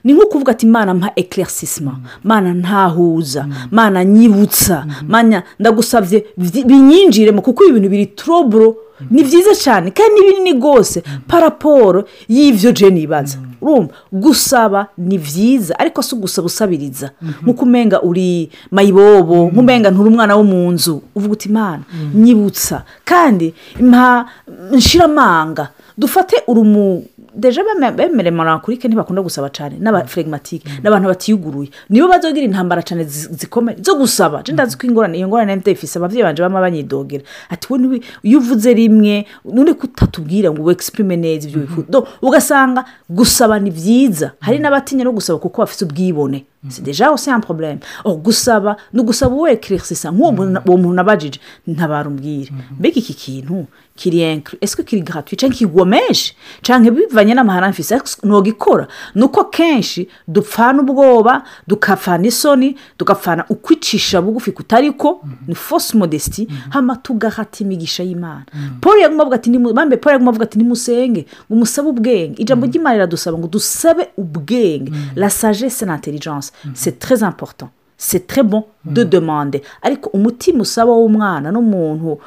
ni 0.04 0.12
nko 0.12 0.26
kuvuga 0.26 0.52
ati 0.52 0.66
mana 0.66 0.94
mpa 0.94 1.10
ekeresisima 1.16 1.98
mana 2.24 2.54
ntahuza. 2.54 3.48
Mana 3.70 4.04
nyibutsa. 4.04 4.86
Mana 5.08 5.42
ndagusabye 5.58 6.26
binyinjiremo 6.66 7.42
kuko 7.42 7.64
ibi 7.64 7.72
bintu 7.72 7.88
biri 7.88 8.06
turoburo 8.06 8.76
ni 9.10 9.24
byiza 9.24 9.54
cyane. 9.54 9.90
Kandi 9.90 10.20
ni 10.20 10.26
binini 10.26 10.52
rwose. 10.60 11.02
Paraporo 11.26 12.04
y'ibyo 12.28 12.72
jeni 12.72 13.02
ibaza 13.02 13.38
urumva 13.60 13.92
gusaba 14.12 14.86
ni 14.98 15.18
byiza 15.18 15.78
ariko 15.78 16.02
si 16.02 16.14
ugusaba 16.14 16.46
usabiriza 16.46 17.10
nk'uko 17.42 17.62
umenga 17.64 18.02
uri 18.02 18.50
mayibobo 18.70 19.50
nk'umenga 19.52 19.90
nturi 19.90 20.08
umwana 20.10 20.36
wo 20.36 20.44
mu 20.44 20.70
nzu 20.72 21.02
uvuga 21.14 21.32
uti 21.32 21.48
imana 21.48 21.82
nyibutsa. 22.14 22.84
Kandi 23.04 23.54
mpa 23.80 24.26
nshiramanga 24.72 25.68
dufate 25.98 26.42
urumu 26.46 27.04
deje 27.36 27.60
bemere 27.96 28.30
marankurike 28.30 28.88
ntibakunda 28.88 29.22
gusaba 29.22 29.48
cyane 29.50 29.76
n'abaferegimatike 29.80 30.64
n'abantu 30.82 31.08
batiyuguruye. 31.08 31.70
Nibo 31.90 32.08
bazogira 32.08 32.44
intambara 32.46 32.82
cyane 32.82 33.04
zi- 33.04 33.28
zikomeye 33.34 33.78
zo 33.82 33.94
gusaba. 33.94 34.42
Je 34.42 34.52
ndazi 34.52 34.76
ko 34.78 34.86
ingorane 34.86 35.18
iyo 35.18 35.28
ngorane 35.28 35.56
ndayifise 35.56 35.98
ababyeyi 35.98 36.22
banje 36.24 36.42
bama 36.42 36.60
banyidogera. 36.60 37.24
Ati 37.50 37.66
we 37.72 37.78
niwe- 37.78 38.00
iyo 38.22 38.38
uvuze 38.38 38.74
rimwe 38.74 39.26
none 39.44 39.74
ko 39.74 39.84
utatubwira 39.86 40.50
ngo 40.50 40.62
wexprime 40.62 41.16
neza 41.16 41.48
ibyo 41.48 41.60
wifuza. 41.60 41.86
Do, 41.90 42.08
ugasanga 42.22 42.84
gusaba 43.10 43.58
ni 43.58 43.70
byiza 43.70 44.32
hari 44.40 44.58
n'abatinya 44.58 45.04
no 45.04 45.12
gusaba 45.12 45.38
kuko 45.38 45.62
bafite 45.62 45.84
ubwibone. 45.84 46.44
Si 46.68 46.82
deja 46.82 47.10
aussi 47.10 47.30
un 47.30 47.40
problème. 47.40 47.78
Oh, 48.04 48.16
gusaba 48.16 48.76
ni 48.92 49.00
ugusaba 49.00 49.34
uwo 49.34 49.48
ekeresisa 49.48 50.10
nk'uwo 50.10 50.32
muntu- 50.32 50.62
uwo 50.68 50.76
muntu 50.78 50.94
nabajije 50.94 51.40
ntabarumbwire 51.66 52.50
mbega 52.78 52.96
iki 52.96 53.14
kintu? 53.14 53.66
Kiri 53.96 54.20
enkiri 54.20 54.58
ese 54.60 54.82
kiri 54.84 55.02
gratuit? 55.02 55.40
Cyangwa 55.40 55.86
menshi? 55.86 56.34
Cyangwa 56.62 56.90
bivanye 56.90 57.34
n'amahara 57.34 57.68
mfise? 57.70 57.96
Ntugikora 58.24 58.86
ni 59.14 59.22
uko 59.22 59.44
kenshi 59.44 60.08
dupfana 60.28 60.82
ubwoba 60.82 61.42
dukapfana 61.66 62.26
isoni 62.26 62.76
tugapfana 62.98 63.44
ukwicisha 63.48 64.20
bugufi 64.22 64.52
kutari 64.52 64.92
ko 64.92 65.22
ni 65.48 65.54
fausse 65.54 65.96
modesty 65.96 66.46
hama 66.70 66.96
tugahata 66.96 67.64
imigisha 67.64 68.02
y'imana. 68.02 68.44
Paul 68.80 69.00
yaguma 69.00 69.22
avuga 69.22 69.36
ati 69.36 69.50
bambe 69.58 69.96
paul 69.96 70.12
yaguma 70.12 70.30
avuga 70.30 70.44
ati 70.44 70.58
nimusenge 70.58 71.26
ngo 71.50 71.56
musabe 71.58 71.88
ubwenge. 71.88 72.42
Ijambo 72.42 72.66
ry'imana 72.66 72.94
riradusaba 72.94 73.38
ngo 73.38 73.48
dusabe 73.48 74.08
ubwenge. 74.18 74.92
La 75.14 75.30
sagesse 75.30 75.86
l'intelligence. 75.86 76.52
C'est 76.74 76.98
très 76.98 77.22
important. 77.22 77.70
C'est 77.98 78.26
très 78.26 78.42
bon 78.42 78.64
de 78.84 79.04
demander. 79.04 79.62
Ariko 79.82 80.10
umutima 80.12 80.60
usaba 80.60 80.92
w'umwana 80.92 81.50
n'umuntu 81.50 82.18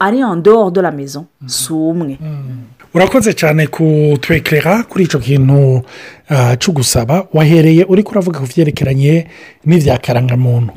ari 0.00 0.24
en 0.24 0.36
dehors 0.36 0.72
de 0.72 0.80
la 0.80 0.90
maison 0.90 1.26
si 1.46 1.72
umwe 1.72 2.16
urakoze 2.94 3.34
cyane 3.34 3.66
kutwekerera 3.66 4.82
kuri 4.88 5.04
icyo 5.04 5.18
kintu 5.20 5.82
ah, 6.30 6.56
cyo 6.56 6.72
gusaba. 6.72 7.26
Wahereye 7.32 7.84
uri 7.84 8.02
kuravuga 8.02 8.40
ku 8.40 8.46
byerekeranye 8.46 9.26
n'ibya 9.66 9.98
karangamuntu. 9.98 10.72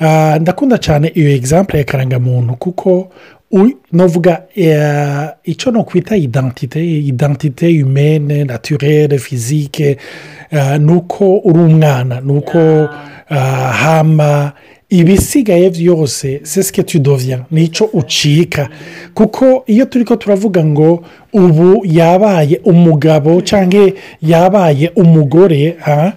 Ah, 0.00 0.38
ndakunda 0.40 0.78
cyane 0.78 1.08
iyo 1.14 1.30
egisampure 1.30 1.78
ya 1.78 1.84
karangamuntu 1.84 2.56
kuko 2.56 3.08
novuga 3.92 4.42
icyo 5.44 5.70
no 5.70 5.84
kwita 5.84 6.16
idantite 6.16 6.98
idantite 6.98 7.80
humene 7.82 8.44
naturere 8.44 9.18
fizike 9.18 9.96
ah, 10.52 10.78
ni 10.78 10.92
uko 10.92 11.38
uri 11.38 11.58
umwana 11.58 12.20
ni 12.20 12.32
uko 12.32 12.88
ah, 13.28 13.72
hama 13.72 14.52
ibisigaye 14.90 15.70
byose 15.70 16.40
sesike 16.42 16.82
tudovya 16.82 17.44
ni 17.50 17.68
cyo 17.68 17.84
ucika. 17.92 18.68
Kuko 19.14 19.64
iyo 19.66 19.84
turi 19.84 20.04
ko 20.04 20.16
turavuga 20.16 20.64
ngo 20.64 21.04
ubu 21.32 21.82
yabaye 21.86 22.60
umugabo 22.64 23.40
cyangwa 23.40 23.90
yabaye 24.22 24.90
umugore 24.96 25.76
ah, 25.86 26.12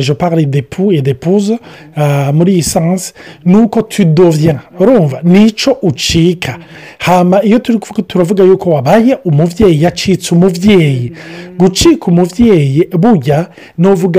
je 0.00 0.12
parle 0.12 0.46
d'époux 0.46 0.92
et 0.92 1.02
d'épouse 1.02 1.52
ah, 1.96 2.32
muri 2.32 2.52
iyi 2.52 2.62
sansi 2.62 3.12
ni 3.44 3.56
uko 3.56 3.82
tudovya 3.82 4.60
urumva? 4.80 5.20
Nicyo 5.22 5.72
ucika. 5.82 6.58
Hama 6.98 7.42
iyo 7.44 7.58
turi 7.58 7.78
turavuga 8.02 8.44
yuko 8.44 8.70
wabaye 8.70 9.18
umubyeyi 9.24 9.82
yacitse 9.82 10.34
umubyeyi 10.34 11.12
gucika 11.58 12.06
umubyeyi 12.06 12.88
burya 12.98 13.46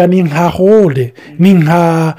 ni 0.07 0.23
nka 0.23 0.47
hore 0.49 1.13
ni 1.39 1.53
nka 1.53 2.15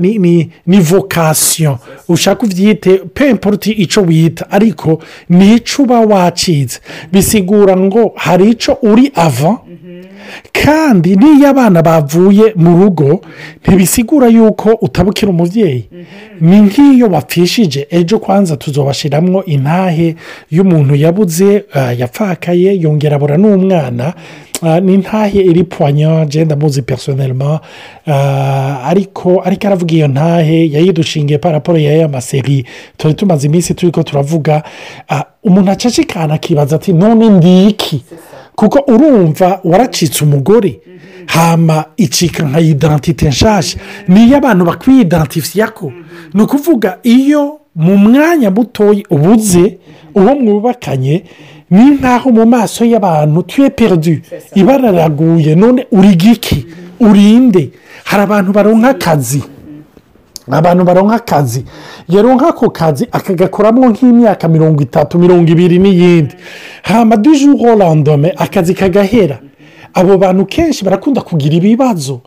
ni- 0.00 0.18
ni 0.18 0.50
ni 0.66 0.80
vokasiyo 1.12 1.78
ushaka 2.08 2.46
ubyite 2.46 2.98
pempuruti 3.14 3.72
icyo 3.72 4.02
wita. 4.02 4.50
Ariko 4.50 5.02
ni 5.28 5.60
uba 5.78 6.00
wacitse 6.00 6.80
bisigura 7.12 7.76
ngo 7.76 8.12
hari 8.16 8.50
icyo 8.50 8.78
uri 8.82 9.12
ava. 9.14 9.58
Kandi 10.52 11.16
n'iyo 11.16 11.48
abana 11.48 11.82
bavuye 11.82 12.52
mu 12.56 12.76
rugo 12.84 13.20
ntibisigura 13.62 14.26
yuko 14.28 14.68
utabukira 14.80 15.30
umubyeyi 15.30 15.88
ni 16.40 16.60
nk'iyo 16.60 17.08
bapfishije 17.08 17.86
ejo 17.90 18.18
kwanza 18.18 18.56
tuzobashyiramo 18.56 19.44
intahe 19.44 20.16
y'umuntu 20.50 20.94
yabuze 20.94 21.64
ah, 21.72 21.92
yapfakaye 21.92 22.76
yongera 22.80 23.16
abura 23.16 23.36
n'umwana. 23.36 24.14
Ah, 24.62 24.80
ni 24.80 24.94
intahe 24.94 25.40
iri 25.40 25.64
puwanya 25.64 26.24
genda 26.26 26.56
muzi 26.56 26.82
personelma 26.82 27.60
Ah, 28.06 28.80
ariko 28.84 29.40
ariko 29.44 29.66
aravuga 29.66 29.94
iyo 29.94 30.08
ntahe 30.08 30.70
yayidushingiye 30.70 31.38
paraporo 31.38 31.78
ya 31.78 31.92
ya 31.96 32.08
maseri 32.08 32.64
turi 32.96 33.14
tumaze 33.14 33.46
iminsi 33.46 33.74
turi 33.74 33.92
ko 33.92 34.02
turavuga. 34.02 34.62
Ah, 35.08 35.24
umuntu 35.44 35.70
acacikana 35.70 36.34
akibaza 36.34 36.76
ati 36.76 36.92
none 36.92 37.28
ndiki 37.30 38.04
kuko 38.56 38.78
urumva 38.92 39.60
waracitse 39.64 40.24
umugore. 40.24 40.80
Hama 41.26 41.84
icika 41.96 42.42
nka 42.42 42.60
idantite 42.60 43.28
nshasha. 43.28 43.78
Niyo 44.08 44.36
abantu 44.36 44.64
bakwiyidantifiya 44.64 45.68
ko 45.68 45.92
ni 46.34 46.42
ukuvuga 46.42 46.98
iyo 47.02 47.60
mu 47.76 47.96
mwanya 47.96 48.50
mutoya 48.50 49.02
ubuze 49.10 49.78
uwo 50.14 50.34
mwubakanye 50.34 51.24
ni 51.70 51.90
nk'aho 51.90 52.30
mu 52.30 52.46
maso 52.46 52.84
y'abantu 52.84 53.42
tuye 53.42 53.70
perdu 53.70 54.16
ibara 54.54 54.90
riraguye 54.90 55.54
none 55.54 55.86
uri 55.92 56.14
giki 56.16 56.66
urinde 57.00 57.70
hari 58.04 58.22
abantu 58.22 58.52
baronka 58.52 58.88
akazi 58.88 59.42
abantu 60.50 60.84
baronka 60.84 61.14
akazi 61.14 61.64
yaronka 62.08 62.48
ako 62.48 62.70
kazi 62.70 63.06
akagakoramo 63.12 63.88
nk'imyaka 63.88 64.48
mirongo 64.48 64.82
itatu 64.82 65.18
mirongo 65.18 65.50
ibiri 65.52 65.78
n'iyindi 65.78 66.34
hama 66.82 67.16
dujuru 67.16 67.78
randome 67.78 68.32
akazi 68.36 68.74
kagahera 68.74 69.38
abo 69.94 70.18
bantu 70.18 70.46
kenshi 70.46 70.84
barakunda 70.84 71.20
kugira 71.20 71.54
ibibazo 71.56 72.20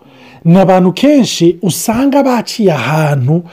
ni 0.46 0.58
abantu 0.60 0.94
kenshi 0.94 1.58
usanga 1.62 2.24
baciye 2.24 2.72
ahantu 2.74 3.44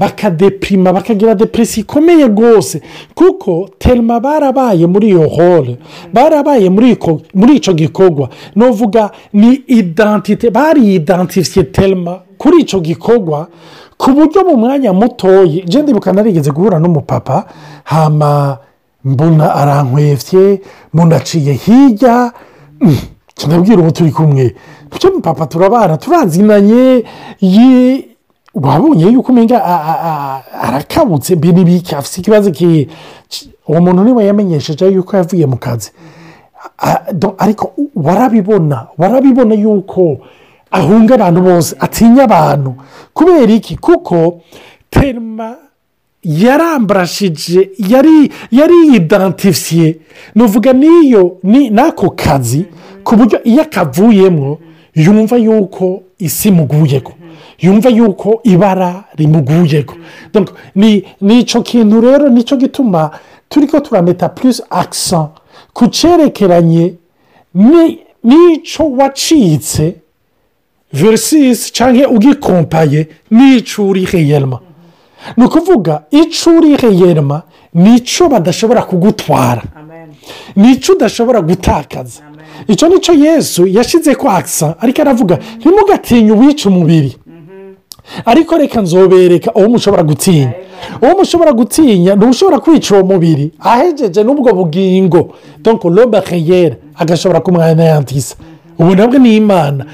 bakadepirima 0.00 0.92
bakagira 0.92 1.34
depresi 1.34 1.80
ikomeye 1.80 2.26
rwose. 2.26 2.82
Kuko 3.14 3.68
terima 3.78 4.20
barabaye 4.20 4.86
muri 4.86 5.08
iyo 5.08 5.28
hole 5.28 5.76
barabaye 6.12 6.70
muri 6.70 7.54
icyo 7.56 7.72
gikorwa. 7.74 8.28
Nuvuga 8.56 9.10
ni 9.32 9.54
idantite 9.66 10.50
bariyidantifiye 10.50 11.64
terima 11.64 12.18
kuri 12.38 12.60
icyo 12.60 12.80
gikorwa 12.80 13.48
ku 13.98 14.10
buryo 14.10 14.44
mu 14.44 14.56
mwanya 14.56 14.92
mutoya 14.92 15.62
jenda 15.68 15.90
ibuka 15.90 16.12
narigeze 16.12 16.50
guhura 16.50 16.78
n'umupapa 16.78 17.44
hama 17.84 18.58
mbona 19.04 19.54
arankwefye 19.54 20.60
mbona 20.94 21.16
aciye 21.16 21.52
hirya. 21.52 22.32
Tunabwira 23.34 23.78
ubu 23.82 23.90
turi 23.92 24.10
kumwe. 24.10 24.54
Bityo 24.92 25.10
mupapa 25.12 25.46
turabana 25.46 25.96
turazinanye 25.96 27.04
wabonye 28.54 29.04
yuko 29.12 29.32
umenya 29.32 29.58
arakabutse. 30.62 31.36
Mbere 31.36 31.60
ibiki 31.60 31.94
afite 31.94 32.20
ikibazo 32.20 32.52
uwo 33.68 33.80
muntu 33.80 34.04
ni 34.04 34.12
we 34.12 34.24
yamenyesheje 34.24 34.86
yuko 34.86 35.16
yavuye 35.16 35.46
mu 35.46 35.56
kazi. 35.56 35.90
Ariko 37.38 37.72
warabibona 37.94 38.86
warabibona 38.98 39.54
yuko 39.54 40.18
ahunga 40.70 41.14
abantu 41.14 41.40
bose 41.40 41.76
atinya 41.80 42.22
abantu. 42.24 42.74
Kubera 43.14 43.52
iki? 43.52 43.76
Kuko 43.76 44.40
terima 44.90 45.56
yarambarashije 46.22 47.70
yari 48.50 48.74
yidantifiye 48.92 49.96
nuvuga 50.34 50.72
n'iyo 50.72 51.36
n'ako 51.70 52.10
kazi 52.10 52.66
ku 53.04 53.16
buryo 53.16 53.40
iyo 53.44 53.62
akavuyemo 53.62 54.58
yumva 54.94 55.36
yuko 55.36 56.02
isi 56.18 56.48
imuguyeko. 56.48 57.12
Yumva 57.60 57.88
yuko 57.88 58.40
ibara 58.44 59.04
rimuguyeko. 59.16 59.94
Ni 60.74 61.38
icyo 61.40 61.62
kintu 61.62 62.00
rero 62.00 62.28
ni 62.28 62.42
cyo 62.44 62.56
gituma 62.56 63.10
turi 63.48 63.66
ko 63.66 63.80
turameta 63.80 64.28
purisi 64.28 64.62
akisa 64.70 65.28
ku 65.72 65.86
cyerekeranye 65.88 66.94
n'icyo 68.24 68.84
wacitse 68.98 69.94
verisisi 70.92 71.72
cyangwa 71.72 72.08
ugikompaye 72.08 73.08
n'icyo 73.30 73.88
uri 73.88 74.04
heyerima 74.06 74.58
ni 75.36 75.44
ukuvuga 75.44 76.02
icyo 76.10 76.56
uri 76.58 76.76
heyerima 76.76 77.42
ni 77.74 77.96
icyo 77.96 78.28
badashobora 78.28 78.82
kugutwara. 78.82 79.62
Ni 80.56 80.72
icyo 80.72 80.94
udashobora 80.94 81.40
gutakaza. 81.40 82.22
Icyo 82.68 82.88
ni 82.88 82.98
cyo 83.00 83.14
yesu 83.14 83.66
yashyize 83.66 84.14
ko 84.14 84.28
akisa 84.30 84.74
ariko 84.80 85.02
aravuga 85.02 85.38
ntimugatinye 85.58 86.32
uwica 86.32 86.64
umubiri. 86.68 87.16
Ariko 88.24 88.58
reka 88.58 88.80
nzobereka 88.80 89.52
uwo 89.54 89.68
mushobora 89.68 90.02
gutinya. 90.02 90.52
Uwo 91.02 91.14
mushobora 91.18 91.52
gutinya 91.52 92.14
ni 92.16 92.24
ushobora 92.26 92.58
kwica 92.58 92.94
uwo 92.94 93.04
mubiri. 93.04 93.52
Ahejeje 93.60 94.22
n'ubwo 94.24 94.52
bugingo. 94.54 95.34
Donko 95.58 95.88
roba 95.90 96.20
heyera 96.20 96.76
agashobora 96.96 97.40
kumwanayantisa 97.40 98.36
ubu 98.78 98.94
nabwo 98.94 99.18
ni 99.18 99.36
imana. 99.36 99.84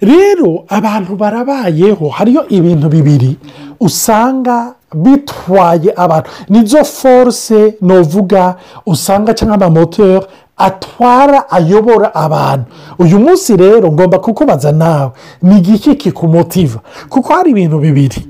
Rero 0.00 0.64
abantu 0.68 1.16
barabayeho 1.16 2.08
hariyo 2.08 2.48
ibintu 2.48 2.88
bibiri 2.88 3.36
usanga 3.80 4.74
bitwaye 4.94 5.92
abantu. 5.96 6.30
Nizo 6.48 6.84
force 6.84 7.74
novuga 7.80 8.56
usanga 8.86 9.34
cyangwa 9.34 9.54
amamoteri 9.56 10.26
atwara 10.62 11.50
ayobora 11.50 12.14
abantu. 12.14 12.64
Uyu 12.98 13.18
munsi 13.18 13.56
rero 13.56 13.92
ngomba 13.92 14.18
kukubaza 14.18 14.72
nawe 14.72 15.10
ni 15.42 15.58
igiki 15.58 15.94
kikumotiva 15.94 16.80
kuko 17.08 17.32
hari 17.34 17.50
ibintu 17.50 17.78
bibiri. 17.78 18.20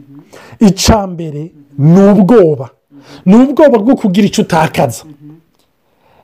Icya 0.61 1.07
mbere 1.07 1.53
ni 1.79 2.01
ubwoba. 2.11 2.69
Ni 3.27 3.35
ubwoba 3.37 3.79
bwo 3.79 3.95
kugira 3.97 4.27
icyo 4.27 4.43
utakaza. 4.45 5.05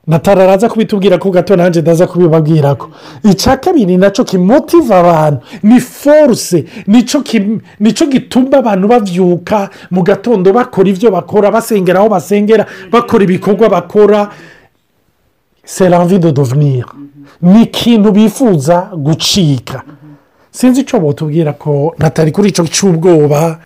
Natara 0.07 0.43
araza 0.43 0.69
kubitubwira 0.69 1.17
ko 1.17 1.29
gato 1.29 1.55
nanjye 1.55 1.81
ndaza 1.81 2.07
kubibabwira 2.07 2.75
ko 2.75 2.89
icya 3.23 3.57
kabiri 3.57 3.97
na 3.97 4.09
cyo 4.09 4.23
kimotiva 4.25 4.99
abantu. 4.99 5.39
Ni 5.63 5.79
foruse 5.79 6.65
ni 6.87 7.93
cyo 7.93 8.05
gituma 8.09 8.57
abantu 8.57 8.87
babyuka 8.87 9.69
mu 9.91 10.01
gatondo 10.03 10.53
bakora 10.53 10.89
ibyo 10.89 11.11
bakora 11.11 11.51
basengera 11.51 11.99
aho 11.99 12.09
basengera 12.09 12.65
bakora 12.91 13.23
ibikorwa 13.23 13.69
bakora. 13.69 14.29
Seranvi 15.73 16.19
de 16.19 16.31
dovenir 16.31 16.85
ni 17.41 17.61
ikintu 17.63 18.11
bifuza 18.11 18.89
gucika. 18.95 19.83
Sinzi 20.51 20.81
icyo 20.81 20.99
batubwira 20.99 21.53
ko 21.53 21.95
natari 21.97 22.31
kuri 22.31 22.49
icyo 22.49 22.65
cy'ubwoba 22.67 23.59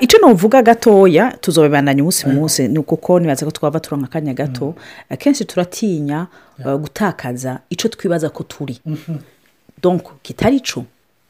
icyo 0.00 0.18
nuvuga 0.22 0.62
gatoya 0.62 1.32
tuzobibandanya 1.40 2.02
umunsi 2.02 2.26
munsi 2.28 2.68
ni 2.68 2.78
kuko 2.82 3.18
nibaza 3.20 3.46
ko 3.46 3.50
twaba 3.50 3.80
turonka 3.80 4.06
akanya 4.06 4.34
gato. 4.34 4.74
Akenshi 5.10 5.44
turatinya 5.44 6.26
gutakaza 6.80 7.58
icyo 7.70 7.88
twibaza 7.90 8.30
ko 8.30 8.42
turi. 8.42 8.78
Donko 9.82 10.12
kitari 10.22 10.60
cyo. 10.60 10.84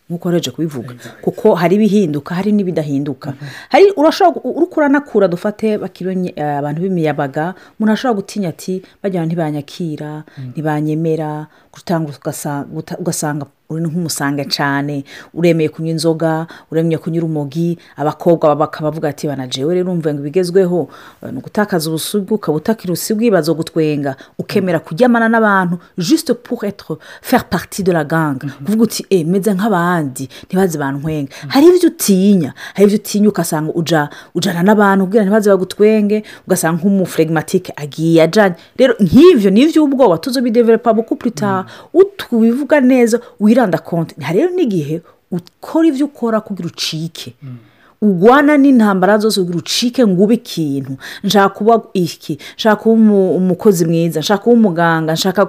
Nk'uko 0.08 0.28
wareje 0.28 0.50
kubivuga 0.50 0.94
kuko 1.24 1.54
hari 1.54 1.74
ibihinduka 1.76 2.34
hari 2.34 2.52
n'ibidahinduka. 2.52 3.32
Hari 3.72 3.88
urashobora 3.96 4.44
uranakura 4.76 5.28
dufate 5.28 5.80
abantu 5.80 6.78
b'imiyabaga 6.84 7.54
umuntu 7.80 7.92
ashobora 7.92 8.18
gutinya 8.20 8.48
ati 8.52 8.82
bajya 9.02 9.24
ntibanyakira 9.26 10.24
ntibanyemera. 10.52 11.46
Ugasanga 12.98 13.46
uri 13.74 13.84
nk'umusanga 13.84 14.44
cyane 14.44 15.04
uremeye 15.34 15.68
kunywa 15.68 15.90
inzoga 15.90 16.46
uremeye 16.70 16.98
kunywa 16.98 17.18
urumogi 17.24 17.78
abakobwa 17.96 18.56
bakabavuga 18.56 19.08
ati 19.08 19.26
banajewe 19.26 19.74
rero 19.74 19.92
umva 19.92 20.14
ngo 20.14 20.20
ibigezweho. 20.20 20.88
Ni 21.32 21.38
ugutakaza 21.38 21.90
ubusugi 21.90 22.34
ukaba 22.34 22.56
utakira 22.58 22.92
ubusugi 22.92 23.30
bazo 23.30 23.54
gutwenga 23.54 24.16
ukemera 24.38 24.78
kuryamana 24.80 25.28
n'abantu 25.28 25.78
jisite 25.98 26.34
pour 26.34 26.64
etre 26.64 26.96
faire 27.22 27.44
partie 27.50 27.82
de 27.82 27.92
la 27.92 28.04
gang. 28.04 28.38
Kuvuga 28.64 28.82
uti 28.84 29.06
e 29.10 29.24
meze 29.24 29.54
nk'abandi 29.54 30.28
ntibaze 30.46 30.78
bantwenge 30.78 31.30
hari 31.48 31.66
ibyo 31.66 31.88
utinya 31.88 32.52
hari 32.74 32.84
ibyo 32.86 32.96
utinya 32.98 33.28
ugasanga 33.28 33.72
ujyana 34.34 34.62
n'abantu 34.62 35.04
ubwira 35.04 35.24
ntibaze 35.24 35.50
bagutwenge 35.50 36.22
ugasanga 36.46 36.78
nk'umufuregimatike 36.80 37.72
agiye 37.76 38.22
ajyanye 38.22 38.54
rero 38.76 38.94
nk'ibyo 39.00 39.50
ni 39.50 39.60
iby'ubwoba 39.62 40.18
tuzo 40.18 40.40
bideverepa 40.40 40.92
buku 40.92 41.16
purita 41.16 41.64
utubivuga 41.94 42.80
neza 42.80 43.20
wiranda 43.40 43.63
konti 43.78 44.14
hari 44.20 44.38
rero 44.40 44.52
n'igihe 44.54 45.02
ukora 45.30 45.88
ibyo 45.88 46.06
ukora 46.06 46.40
kugira 46.40 46.68
ucike. 46.68 47.34
Ugwana 48.02 48.56
n'intambara 48.58 49.18
zose 49.18 49.40
kugira 49.40 49.58
ucike 49.58 50.06
ngo 50.06 50.22
ube 50.24 50.34
ikintu. 50.34 50.96
Nshaka 51.24 51.48
kuba 51.54 51.82
iki? 51.94 52.38
Nshaka 52.56 52.76
kuba 52.82 53.12
umukozi 53.40 53.84
mwiza 53.84 54.20
nshaka 54.20 54.42
kuba 54.44 54.56
umuganga 54.56 55.12
nshaka 55.12 55.46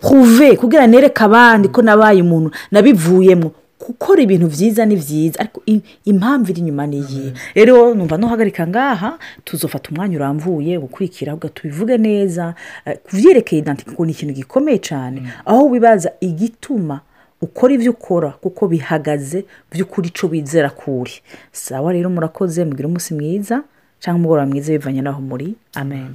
puruve 0.00 0.56
kugira 0.56 0.86
nereke 0.86 1.24
abandi 1.24 1.68
ko 1.68 1.82
nabaye 1.82 2.22
umuntu 2.22 2.50
nabivuyemo 2.70 3.50
gukora 3.86 4.22
ibintu 4.22 4.46
byiza 4.52 4.84
ni 4.86 4.96
byiza 4.96 5.40
ariko 5.40 5.62
impamvu 6.04 6.50
iri 6.52 6.60
inyuma 6.60 6.86
ni 6.86 6.98
iyi 7.00 7.32
rero 7.54 7.94
numva 7.94 8.16
ntuhagarika 8.16 8.66
ngaha 8.66 9.18
tuzofata 9.44 9.90
umwanya 9.90 10.16
urambuye 10.16 10.78
gukurikira 10.78 11.36
tubivuge 11.36 11.98
neza 11.98 12.54
kubyerekeye 13.08 13.62
ngo 13.62 14.04
ni 14.06 14.12
ikintu 14.12 14.34
gikomeye 14.34 14.78
cyane. 14.78 15.22
Aho 15.44 15.66
wibaza 15.72 16.12
igituma 16.20 17.00
ukora 17.40 17.72
ibyo 17.74 17.90
ukora 17.96 18.30
kuko 18.36 18.68
bihagaze 18.68 19.44
by'ukuri 19.72 20.08
icyo 20.12 20.28
wizera 20.28 20.70
kuri. 20.70 21.12
Sawa 21.52 21.92
rero 21.92 22.10
murakoze 22.10 22.64
mugire 22.64 22.86
umunsi 22.88 23.14
mwiza 23.14 23.62
cyangwa 24.00 24.18
umugoroba 24.20 24.46
mwiza 24.46 24.72
bivanye 24.72 25.00
n'aho 25.02 25.20
muri. 25.24 25.54
Amen. 25.74 26.14